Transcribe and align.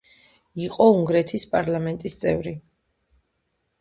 იყო 0.63 0.87
უნგრეთის 0.93 1.45
პარლამენტის 1.53 2.19
წევრი. 2.25 2.59